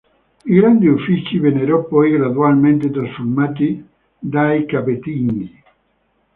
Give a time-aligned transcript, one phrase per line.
[0.49, 5.61] I grandi uffici vennero poi gradualmente trasformati dai Capetingi.